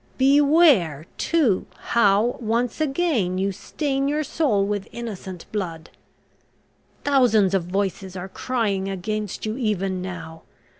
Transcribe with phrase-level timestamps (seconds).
[0.17, 5.91] Beware, too, how, once again, you stain your soul with innocent blood.
[7.03, 10.41] Thousands of voices are crying against you even now.